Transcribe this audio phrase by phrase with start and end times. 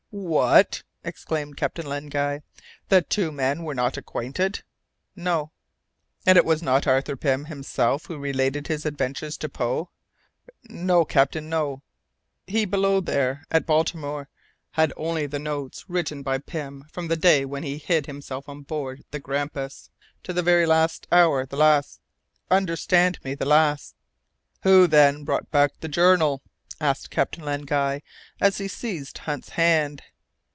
[0.13, 2.41] "What!" exclaimed Captain Len Guy;
[2.89, 4.61] "the two men were not acquainted?"
[5.15, 5.53] "No!"
[6.25, 9.89] "And it was not Arthur Pym himself who related his adventures to Edgar Poe?"
[10.63, 11.81] "No, captain, no!
[12.45, 14.27] He, below there, at Baltimore,
[14.71, 18.63] had only the notes written by Pym from the day when he hid himself on
[18.63, 19.91] board the Grampus
[20.23, 22.01] to the very last hour the last
[22.49, 23.95] understand me the last."
[24.63, 26.41] "Who, then, brought back that journal?"
[26.81, 28.01] asked Captain Len Guy,
[28.39, 30.01] as he seized Hunt's hand.